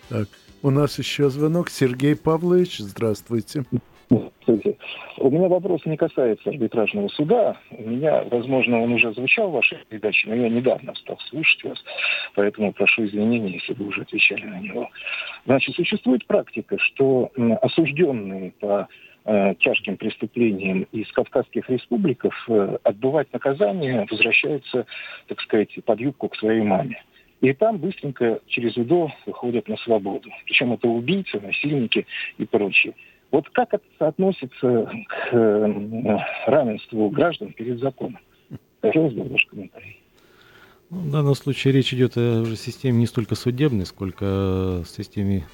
[0.10, 0.30] Так,
[0.62, 1.70] у нас еще звонок.
[1.70, 3.66] Сергей Павлович, здравствуйте.
[4.10, 7.58] У меня вопрос не касается арбитражного суда.
[7.72, 11.84] У меня, возможно, он уже звучал в вашей передаче, но я недавно стал слушать вас,
[12.34, 14.90] поэтому прошу извинения, если вы уже отвечали на него.
[15.46, 18.88] Значит, существует практика, что осужденные по
[19.26, 24.88] э, тяжким преступлениям из Кавказских республиков э, отбывать наказание возвращаются,
[25.28, 27.04] так сказать, под юбку к своей маме.
[27.42, 30.30] И там быстренько через УДО выходят на свободу.
[30.46, 32.06] Причем это убийцы, насильники
[32.38, 32.96] и прочие.
[33.32, 38.20] Вот как это соотносится к э, равенству граждан перед законом?
[38.82, 40.02] Хотелось бы ваш комментарий.
[40.90, 45.46] Ну, в данном случае речь идет о системе не столько судебной, сколько о системе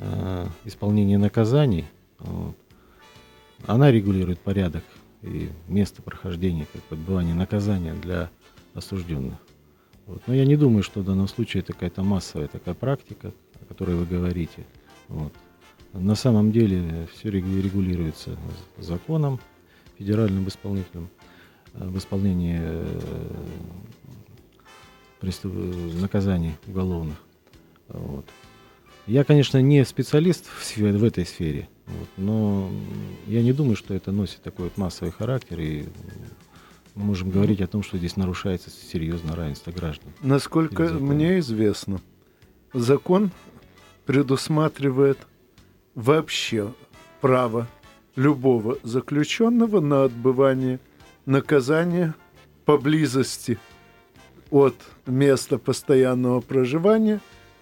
[0.00, 1.84] э, исполнения наказаний.
[3.66, 4.82] Она регулирует порядок
[5.22, 8.30] и место прохождения, как отбывания наказания для
[8.74, 9.38] осужденных.
[10.06, 10.22] Вот.
[10.26, 13.94] Но я не думаю, что в данном случае это какая-то массовая такая практика, о которой
[13.94, 14.66] вы говорите.
[15.06, 15.32] Вот.
[15.92, 18.38] На самом деле все регулируется
[18.78, 19.40] законом
[19.98, 21.10] федеральным исполнительным
[21.74, 22.98] э, в исполнении э,
[25.20, 25.52] преступ...
[26.00, 27.18] наказаний уголовных.
[27.88, 28.24] Вот.
[29.06, 32.70] Я, конечно, не специалист в, сфере, в этой сфере, вот, но
[33.26, 35.84] я не думаю, что это носит такой вот массовый характер, и
[36.94, 40.12] мы можем говорить о том, что здесь нарушается серьезно равенство граждан.
[40.22, 42.00] Насколько мне известно,
[42.72, 43.30] закон
[44.06, 45.18] предусматривает
[45.94, 46.72] вообще
[47.20, 47.68] право
[48.16, 50.80] любого заключенного на отбывание
[51.26, 52.14] наказания
[52.64, 53.58] поблизости
[54.50, 54.74] от
[55.06, 57.20] места постоянного проживания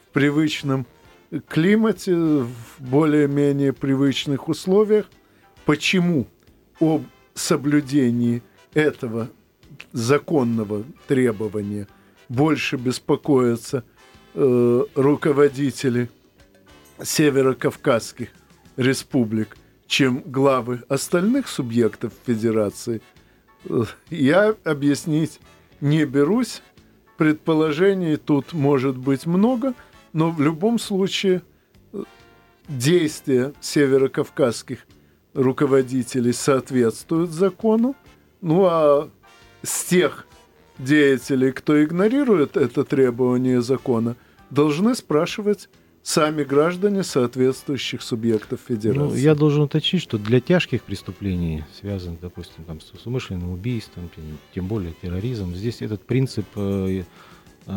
[0.08, 0.86] в привычном
[1.48, 5.06] климате, в более-менее привычных условиях.
[5.64, 6.26] Почему
[6.80, 8.42] об соблюдении
[8.74, 9.28] этого
[9.92, 11.86] законного требования
[12.28, 13.84] больше беспокоятся
[14.34, 16.10] э, руководители–
[17.02, 18.28] северокавказских
[18.76, 23.02] республик, чем главы остальных субъектов федерации,
[24.08, 25.40] я объяснить
[25.80, 26.62] не берусь,
[27.16, 29.74] предположений тут может быть много,
[30.12, 31.42] но в любом случае
[32.68, 34.86] действия северокавказских
[35.34, 37.94] руководителей соответствуют закону.
[38.40, 39.10] Ну а
[39.62, 40.26] с тех
[40.78, 44.16] деятелей, кто игнорирует это требование закона,
[44.50, 45.68] должны спрашивать
[46.02, 49.00] сами граждане соответствующих субъектов федерации.
[49.00, 54.10] Ну, я должен уточнить, что для тяжких преступлений, связанных, допустим, там, с умышленным убийством,
[54.54, 57.02] тем более терроризм, здесь этот принцип э,
[57.66, 57.72] э,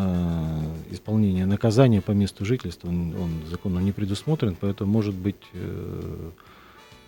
[0.91, 6.29] исполнения наказания по месту жительства, он, он законно не предусмотрен, поэтому может быть э,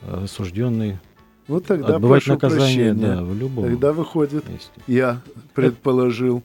[0.02, 1.00] осужденный
[1.48, 3.16] вот тогда отбывать прошу наказание прощения.
[3.16, 4.72] да, в любом Тогда выходит, месте.
[4.88, 5.22] я
[5.54, 6.44] предположил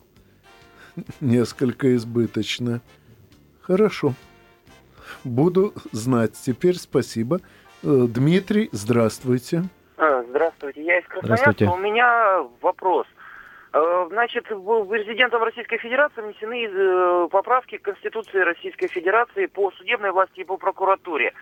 [1.20, 2.82] несколько избыточно.
[3.62, 4.14] Хорошо.
[5.24, 6.32] Буду знать.
[6.32, 7.40] Теперь спасибо.
[7.82, 9.62] Э, Дмитрий, здравствуйте.
[9.96, 10.82] А, здравствуйте.
[10.82, 11.70] Я из Красноярска.
[11.70, 13.06] У меня вопрос.
[13.72, 20.40] Э, значит, президентом Российской Федерации внесены э, поправки к Конституции Российской Федерации по судебной власти
[20.40, 21.32] и по прокуратуре.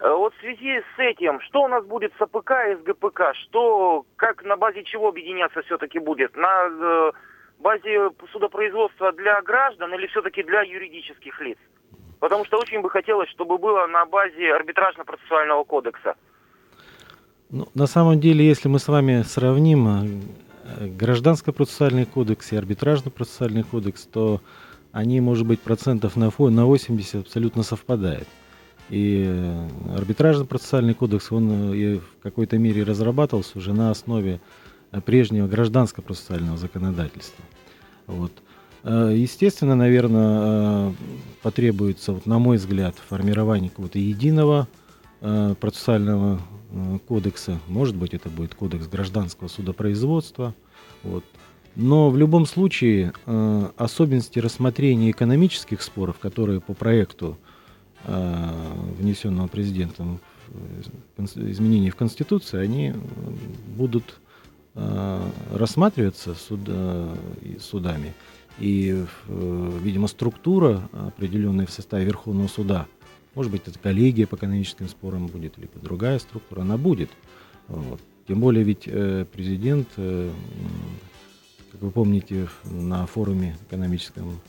[0.00, 3.34] Вот в связи с этим, что у нас будет с АПК и с ГПК?
[3.34, 6.36] Что, как на базе чего объединяться все-таки будет?
[6.36, 7.10] На
[7.58, 11.58] базе судопроизводства для граждан или все-таки для юридических лиц?
[12.20, 16.16] Потому что очень бы хотелось, чтобы было на базе арбитражно-процессуального кодекса.
[17.50, 24.04] Ну, на самом деле, если мы с вами сравним э, гражданско-процессуальный кодекс и арбитражно-процессуальный кодекс,
[24.04, 24.40] то
[24.92, 28.28] они, может быть, процентов на, на 80 абсолютно совпадают.
[28.90, 34.40] И э, арбитражно-процессуальный кодекс, он э, в какой-то мере разрабатывался уже на основе
[35.04, 37.44] прежнего гражданско-процессуального законодательства.
[38.06, 38.32] Вот.
[38.84, 40.94] Естественно, наверное,
[41.42, 44.68] потребуется, вот, на мой взгляд, формирование какого-то единого
[45.20, 46.40] э, процессуального
[47.06, 47.58] кодекса.
[47.66, 50.54] Может быть, это будет кодекс гражданского судопроизводства.
[51.02, 51.24] Вот.
[51.76, 53.12] Но в любом случае
[53.76, 57.38] особенности рассмотрения экономических споров, которые по проекту,
[58.04, 60.20] внесенного президентом
[61.16, 62.94] изменений в Конституцию, они
[63.76, 64.20] будут
[64.74, 66.60] рассматриваться суд,
[67.60, 68.14] судами.
[68.58, 72.86] И, э, видимо, структура, определенная в составе Верховного суда,
[73.34, 77.10] может быть, это коллегия по экономическим спорам будет, либо другая структура, она будет.
[77.68, 78.00] Вот.
[78.26, 80.30] Тем более ведь э, президент, э,
[81.70, 84.40] как вы помните, на форуме экономическом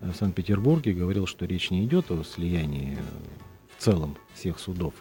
[0.00, 2.98] в Санкт-Петербурге говорил, что речь не идет о слиянии
[3.78, 4.94] в целом всех судов.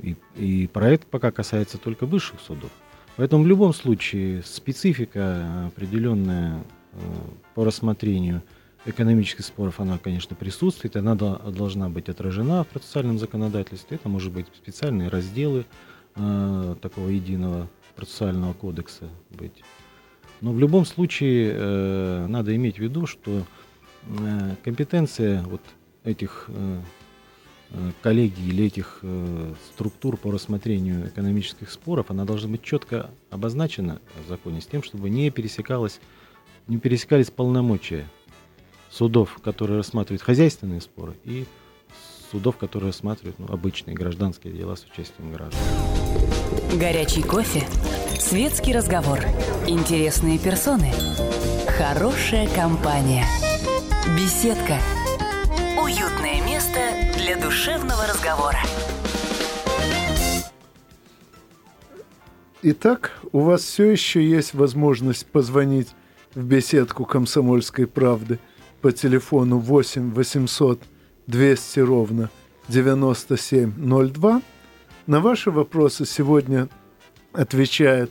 [0.00, 2.70] И, и проект пока касается только высших судов.
[3.18, 6.98] Поэтому в любом случае специфика определенная э,
[7.56, 8.44] по рассмотрению
[8.86, 13.96] экономических споров, она, конечно, присутствует, она должна быть отражена в процессуальном законодательстве.
[13.96, 15.66] Это может быть специальные разделы
[16.14, 19.64] э, такого единого процессуального кодекса быть.
[20.40, 23.42] Но в любом случае э, надо иметь в виду, что
[24.62, 25.60] компетенция вот
[26.04, 26.48] этих
[28.02, 34.28] коллегии или этих э, структур по рассмотрению экономических споров, она должна быть четко обозначена в
[34.28, 36.00] законе с тем, чтобы не пересекалось,
[36.66, 38.08] не пересекались полномочия
[38.90, 41.44] судов, которые рассматривают хозяйственные споры, и
[42.30, 45.60] судов, которые рассматривают ну, обычные гражданские дела с участием граждан.
[46.74, 47.66] Горячий кофе,
[48.18, 49.20] светский разговор,
[49.66, 50.92] интересные персоны,
[51.66, 53.24] хорошая компания,
[54.16, 54.78] беседка,
[58.28, 58.58] разговора.
[62.62, 65.88] Итак, у вас все еще есть возможность позвонить
[66.34, 68.38] в беседку «Комсомольской правды»
[68.80, 70.82] по телефону 8 800
[71.26, 72.30] 200 ровно
[72.68, 74.42] 9702.
[75.06, 76.68] На ваши вопросы сегодня
[77.32, 78.10] отвечает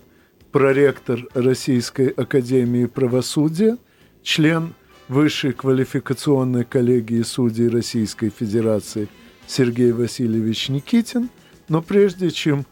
[0.52, 3.78] проректор Российской Академии Правосудия,
[4.24, 4.74] член
[5.08, 9.08] Высшей квалификационной коллегии судей Российской Федерации
[9.48, 11.30] Сергей Васильевич Никитин.
[11.70, 12.66] Но прежде чем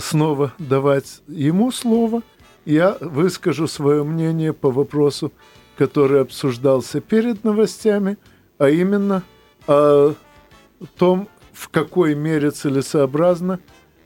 [0.00, 2.22] снова давать ему слово,
[2.64, 5.32] я выскажу свое мнение по вопросу,
[5.76, 8.18] который обсуждался перед новостями,
[8.58, 9.22] а именно
[9.66, 10.14] о
[10.96, 13.58] том, в какой мере целесообразно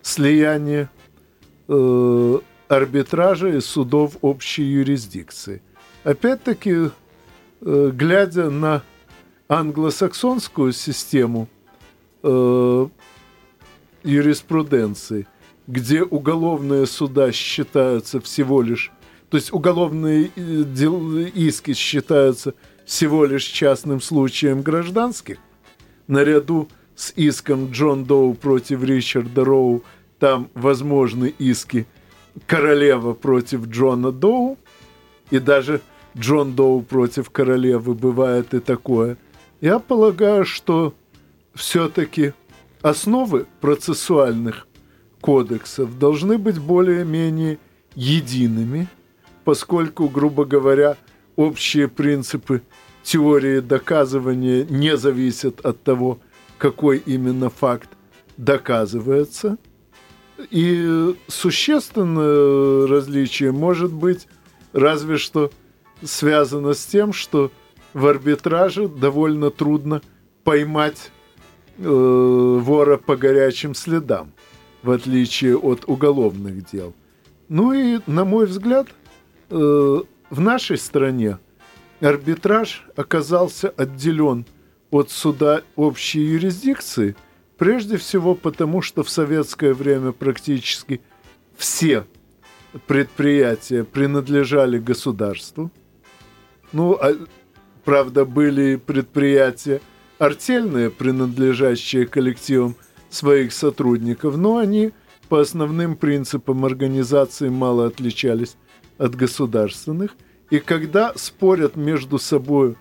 [0.03, 0.89] слияние
[1.69, 2.39] э,
[2.69, 5.63] арбитража и судов общей юрисдикции.
[6.05, 6.91] Опять-таки,
[7.63, 8.83] Э, глядя на
[9.49, 11.49] англосаксонскую систему
[12.23, 12.89] э,
[14.03, 15.27] юриспруденции,
[15.67, 18.93] где уголовные суда считаются всего лишь,
[19.31, 25.39] то есть уголовные э, иски считаются всего лишь частным случаем гражданских,
[26.07, 29.83] наряду с иском Джон Доу против Ричарда Роу,
[30.19, 31.87] там возможны иски
[32.47, 34.57] королева против Джона Доу,
[35.31, 35.81] и даже
[36.17, 39.17] Джон Доу против королевы бывает и такое.
[39.61, 40.95] Я полагаю, что
[41.57, 42.35] все-таки
[42.83, 44.69] основы процессуальных
[45.21, 47.59] кодексов должны быть более-менее
[47.95, 48.89] едиными,
[49.45, 50.97] поскольку, грубо говоря,
[51.35, 52.63] общие принципы
[53.03, 56.21] теории доказывания не зависят от того,
[56.59, 57.89] какой именно факт
[58.37, 59.57] доказывается.
[60.51, 64.29] И существенное различие может быть
[64.73, 65.51] разве что
[66.03, 67.51] связано с тем, что
[67.95, 70.03] в арбитраже довольно трудно
[70.45, 71.11] поймать
[71.79, 74.33] э, вора по горячим следам,
[74.83, 76.95] в отличие от уголовных дел.
[77.49, 78.89] Ну и, на мой взгляд,
[79.51, 79.55] э,
[80.31, 81.39] в нашей стране
[82.01, 84.45] арбитраж оказался отделен
[84.91, 87.17] от суда общей юрисдикции,
[87.59, 91.01] прежде всего потому, что в советское время практически
[91.57, 92.07] все
[92.87, 95.71] предприятия принадлежали государству.
[96.73, 97.15] Ну, а,
[97.85, 99.81] правда, были предприятия
[100.19, 102.75] артельные, принадлежащие коллективам
[103.11, 104.93] своих сотрудников, но они
[105.29, 108.57] по основным принципам организации мало отличались
[108.99, 110.13] от государственных.
[110.51, 112.77] И когда спорят между собой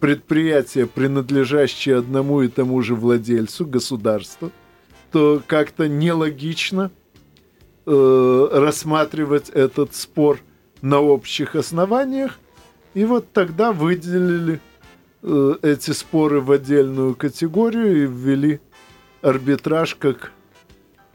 [0.00, 4.50] предприятия, принадлежащие одному и тому же владельцу, государству,
[5.12, 6.90] то как-то нелогично
[7.86, 10.40] э, рассматривать этот спор
[10.82, 12.38] на общих основаниях.
[12.94, 14.60] И вот тогда выделили
[15.24, 18.60] э, эти споры в отдельную категорию и ввели
[19.22, 20.32] арбитраж как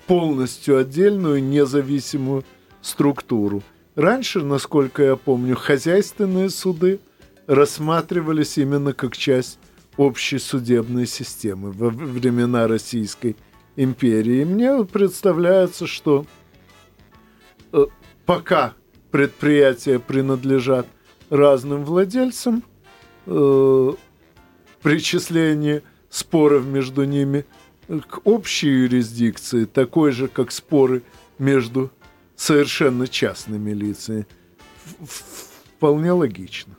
[0.08, 2.43] полностью отдельную независимую
[2.82, 3.62] структуру.
[3.95, 7.00] Раньше, насколько я помню, хозяйственные суды
[7.48, 9.60] рассматривались именно как часть
[9.98, 13.36] общей судебной системы во времена Российской
[13.76, 14.41] империи.
[14.41, 16.26] И мне представляется, что
[17.74, 17.86] э,
[18.26, 18.74] пока
[19.12, 20.88] предприятия принадлежат
[21.30, 22.63] разным владельцам,
[23.25, 23.93] э,
[24.82, 27.45] причисление споров между ними
[27.88, 31.01] к общей юрисдикции, такой же, как споры
[31.38, 31.91] между
[32.36, 34.27] совершенно частными лицами.
[35.01, 36.75] Вполне логично.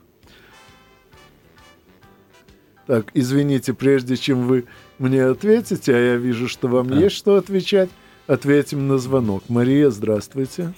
[2.87, 4.65] Так, извините, прежде чем вы
[4.99, 6.99] мне ответите, а я вижу, что вам да.
[6.99, 7.89] есть что отвечать,
[8.27, 9.43] ответим на звонок.
[9.49, 10.73] Мария, здравствуйте.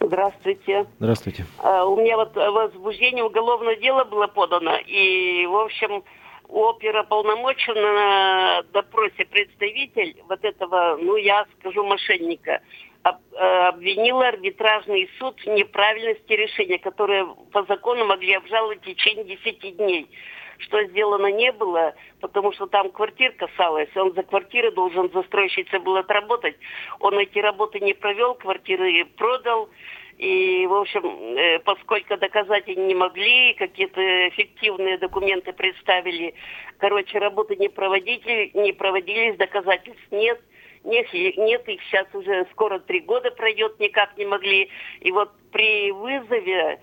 [0.00, 0.86] Здравствуйте.
[0.98, 1.46] Здравствуйте.
[1.58, 6.02] Uh, у меня вот возбуждение уголовного дела было подано, и, в общем,
[6.48, 12.60] опера полномочен на допросе представитель вот этого, ну, я скажу, мошенника,
[13.02, 19.24] об, э, обвинил арбитражный суд в неправильности решения, которое по закону могли обжаловать в течение
[19.24, 20.08] 10 дней.
[20.58, 25.96] Что сделано не было, потому что там квартир касалось, он за квартиры должен застройщица был
[25.96, 26.56] отработать.
[27.00, 29.68] Он эти работы не провел, квартиры продал,
[30.18, 31.04] и, в общем,
[31.36, 36.34] э, поскольку доказать они не могли, какие-то эффективные документы представили,
[36.78, 40.40] короче, работы не, проводили, не проводились, доказательств нет.
[40.84, 44.70] Нет, нет, их сейчас уже скоро три года пройдет, никак не могли.
[45.00, 46.80] И вот при вызове,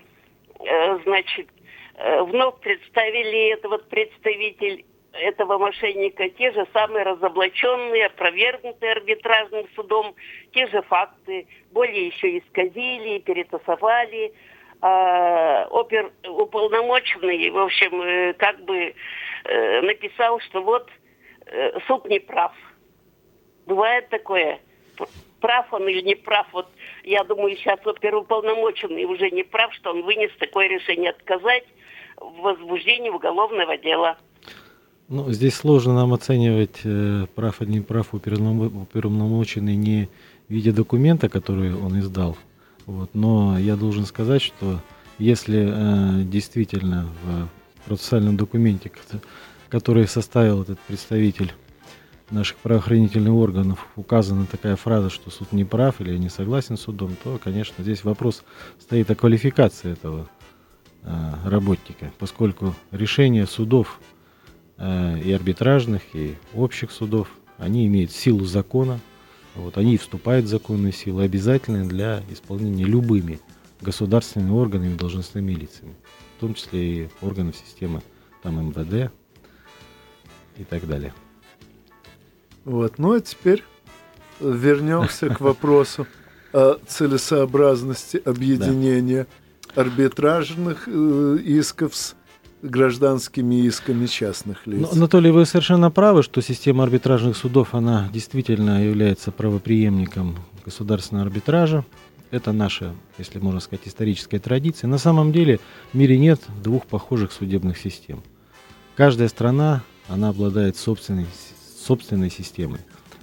[0.60, 1.48] э, значит,
[1.96, 10.14] вновь представили этот вот представитель этого мошенника те же самые разоблаченные, опровергнутые арбитражным судом,
[10.52, 14.32] те же факты, более еще исказили, перетасовали.
[14.80, 18.94] А, опер уполномоченный, в общем, э, как бы
[19.44, 20.90] э, написал, что вот
[21.46, 22.52] э, суд не прав.
[23.66, 24.60] Бывает такое.
[25.40, 26.68] Прав он или не прав, вот
[27.02, 31.64] я думаю, сейчас оперуполномоченный уже не прав, что он вынес такое решение отказать
[32.42, 34.16] возбуждении уголовного дела.
[35.08, 40.08] Ну, здесь сложно нам оценивать, э, прав или не прав уполномоченный не
[40.48, 42.36] в виде документа, который он издал.
[42.86, 43.10] Вот.
[43.14, 44.80] Но я должен сказать, что
[45.18, 47.48] если э, действительно в
[47.86, 48.90] процессуальном документе,
[49.68, 51.52] который составил этот представитель
[52.30, 57.16] наших правоохранительных органов, указана такая фраза, что суд не прав или не согласен с судом,
[57.22, 58.42] то, конечно, здесь вопрос
[58.80, 60.28] стоит о квалификации этого
[61.44, 64.00] работника, поскольку решение судов
[64.76, 67.28] Э, и арбитражных, и общих судов,
[67.58, 68.98] они имеют силу закона,
[69.54, 73.38] вот, они вступают в законную силу, обязательны для исполнения любыми
[73.80, 75.94] государственными органами должностными лицами,
[76.36, 78.02] в том числе и органов системы
[78.42, 79.12] там МВД
[80.56, 81.14] и так далее.
[82.64, 83.62] Вот, ну а теперь
[84.40, 86.08] вернемся к вопросу
[86.52, 89.28] о целесообразности объединения
[89.74, 92.14] арбитражных э, исков с
[92.62, 94.80] гражданскими исками частных лиц.
[94.80, 101.84] Но, Анатолий, вы совершенно правы, что система арбитражных судов, она действительно является правоприемником государственного арбитража.
[102.30, 104.88] это наша, если можно сказать, историческая традиция.
[104.88, 105.60] На самом деле
[105.92, 108.22] в мире нет двух похожих судебных систем.
[108.96, 111.26] Каждая страна, она обладает собственной,
[111.84, 112.80] собственной системой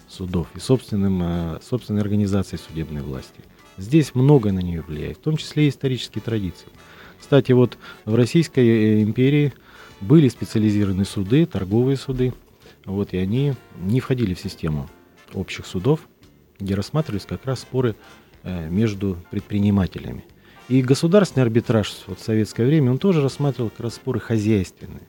[0.08, 3.42] судов и собственным, э, собственной организацией судебной власти.
[3.82, 6.68] Здесь много на нее влияет, в том числе и исторические традиции.
[7.20, 9.54] Кстати, вот в Российской э, империи
[10.02, 12.32] были специализированные суды, торговые суды,
[12.86, 14.88] вот, и они не входили в систему
[15.34, 16.02] общих судов,
[16.60, 17.96] где рассматривались как раз споры
[18.44, 20.26] э, между предпринимателями.
[20.70, 25.08] И государственный арбитраж вот, в советское время, он тоже рассматривал как раз споры хозяйственные.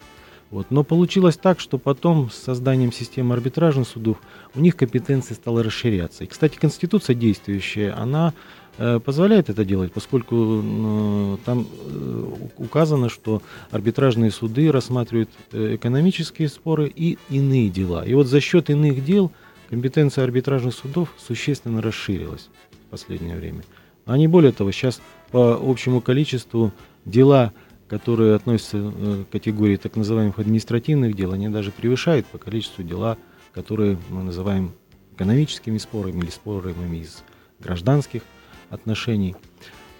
[0.50, 0.70] Вот.
[0.70, 4.18] Но получилось так, что потом с созданием системы арбитражных судов
[4.54, 6.24] у них компетенция стала расширяться.
[6.24, 8.34] И, кстати, Конституция действующая, она
[8.76, 12.24] позволяет это делать, поскольку э, там э,
[12.56, 18.04] указано, что арбитражные суды рассматривают э, экономические споры и иные дела.
[18.04, 19.30] И вот за счет иных дел
[19.68, 22.48] компетенция арбитражных судов существенно расширилась
[22.86, 23.62] в последнее время.
[24.06, 25.00] А не более того, сейчас
[25.30, 26.72] по общему количеству
[27.04, 27.52] дела
[27.92, 33.18] которые относятся э, к категории так называемых административных дел, они даже превышают по количеству дела,
[33.52, 34.72] которые мы называем
[35.14, 37.22] экономическими спорами или спорами из
[37.60, 38.22] гражданских
[38.72, 39.36] отношений.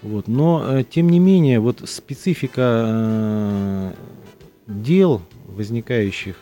[0.01, 0.27] Вот.
[0.27, 3.93] Но, э, тем не менее, вот специфика э,
[4.67, 6.35] дел, возникающих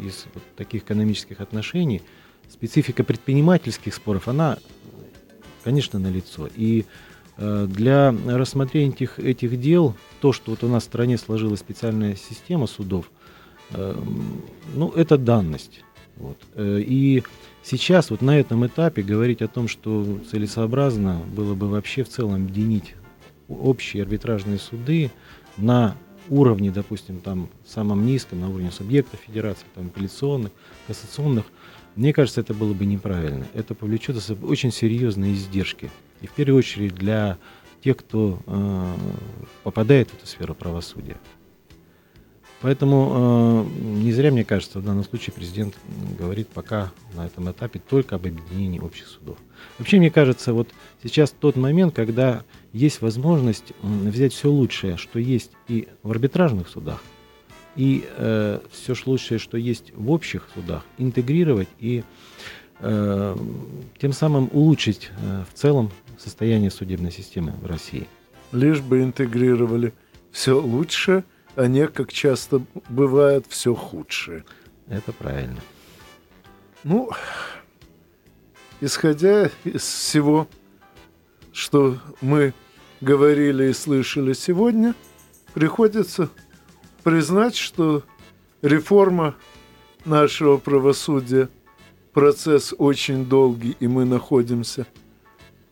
[0.00, 2.02] из вот таких экономических отношений,
[2.48, 4.58] специфика предпринимательских споров, она,
[5.62, 6.48] конечно, налицо.
[6.56, 6.84] И
[7.42, 12.14] Э, для рассмотрения этих, этих дел, то, что вот у нас в стране сложилась специальная
[12.14, 13.10] система судов,
[13.70, 13.96] э,
[14.74, 15.82] ну, это данность.
[16.20, 16.36] Вот.
[16.54, 17.24] Э, и
[17.62, 22.34] сейчас вот на этом этапе говорить о том, что целесообразно было бы вообще в целом
[22.34, 22.94] объединить
[23.48, 25.10] общие арбитражные суды
[25.56, 25.96] на
[26.28, 30.52] уровне, допустим, там самом низком, на уровне субъектов федерации, там апелляционных,
[30.86, 31.46] кассационных,
[31.96, 33.46] мне кажется, это было бы неправильно.
[33.54, 35.90] Это повлечет за собой очень серьезные издержки
[36.20, 37.38] и в первую очередь для
[37.82, 38.94] тех, кто э,
[39.64, 41.16] попадает в эту сферу правосудия.
[42.62, 45.74] Поэтому э, не зря, мне кажется, в данном случае президент
[46.18, 49.38] говорит пока на этом этапе только об объединении общих судов.
[49.78, 50.68] Вообще, мне кажется, вот
[51.02, 52.44] сейчас тот момент, когда
[52.74, 57.02] есть возможность взять все лучшее, что есть и в арбитражных судах,
[57.76, 62.04] и э, все лучшее, что есть в общих судах, интегрировать и
[62.80, 63.36] э,
[63.98, 68.06] тем самым улучшить э, в целом состояние судебной системы в России.
[68.52, 69.94] Лишь бы интегрировали
[70.30, 71.24] все лучше,
[71.56, 74.44] а не, как часто бывает, все худшее.
[74.88, 75.60] Это правильно.
[76.84, 77.10] Ну,
[78.80, 80.48] исходя из всего,
[81.52, 82.54] что мы
[83.00, 84.94] говорили и слышали сегодня,
[85.54, 86.30] приходится
[87.02, 88.02] признать, что
[88.62, 89.34] реформа
[90.04, 91.48] нашего правосудия
[92.12, 94.86] процесс очень долгий, и мы находимся–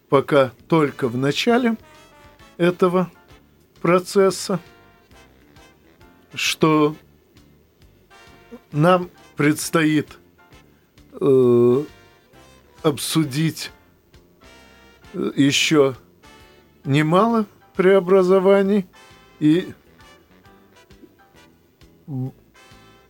[0.09, 1.77] пока только в начале
[2.57, 3.11] этого
[3.81, 4.61] процесса,
[6.35, 6.97] что
[8.73, 10.19] нам предстоит
[11.13, 11.85] э,
[12.83, 13.71] обсудить
[15.15, 15.97] э, еще
[16.85, 18.87] немало преобразований
[19.41, 19.73] и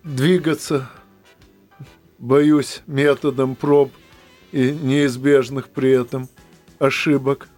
[0.03, 0.91] двигаться,
[2.19, 3.93] боюсь, методом проб
[4.53, 6.29] и неизбежных при этом–
[6.79, 7.49] ошибок.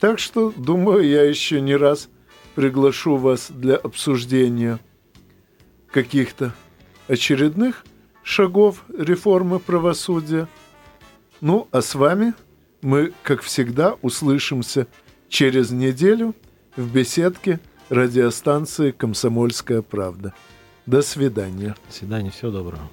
[0.00, 2.08] Так что, думаю, я еще не раз
[2.54, 4.78] приглашу вас для обсуждения
[5.90, 6.54] каких-то
[7.08, 7.84] очередных
[8.22, 10.48] шагов реформы правосудия.
[11.40, 12.34] Ну, а с вами
[12.82, 14.86] мы, как всегда, услышимся
[15.28, 16.34] через неделю
[16.76, 20.34] в беседке радиостанции «Комсомольская правда».
[20.86, 21.74] До свидания.
[21.86, 22.88] До свидания, всего доброго.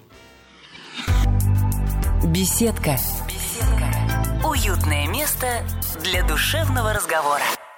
[2.27, 2.97] Беседка.
[3.27, 4.47] Беседка.
[4.47, 5.47] Уютное место
[6.03, 7.43] для душевного разговора.